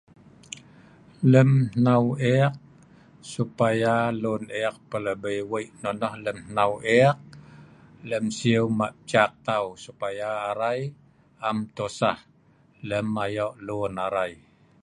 Lem 1.31 1.49
hnau 1.73 2.05
ek, 2.37 2.53
supaya 3.33 3.95
lun 4.21 4.43
ek 4.65 4.75
pelabi 4.89 5.35
wei' 5.51 5.73
nonoh 5.81 6.13
lem 6.23 6.37
hnau 6.47 6.73
ek 7.01 7.17
lem 8.09 8.25
siu 8.37 8.63
mah' 8.77 8.97
ciak 9.09 9.31
tau 9.47 9.65
supaya 9.85 10.29
arai 10.49 10.79
am 11.49 11.57
tosah 11.75 12.19
lem 12.89 13.07
ayo' 13.25 13.53
lun 13.67 13.93
arai. 14.07 14.33